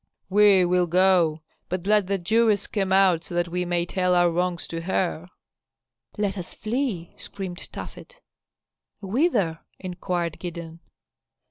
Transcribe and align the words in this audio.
"We 0.31 0.65
will 0.65 0.87
go, 0.87 1.43
but 1.69 1.85
let 1.85 2.07
the 2.07 2.17
Jewess 2.17 2.65
come 2.65 2.91
out 2.91 3.23
so 3.23 3.35
that 3.35 3.49
we 3.49 3.65
may 3.65 3.85
tell 3.85 4.15
our 4.15 4.31
wrongs 4.31 4.67
to 4.69 4.81
her." 4.81 5.27
"Let 6.17 6.39
us 6.39 6.55
flee!" 6.55 7.13
screamed 7.17 7.71
Tafet. 7.71 8.19
"Whither?" 8.99 9.59
inquired 9.77 10.39
Gideon. 10.39 10.79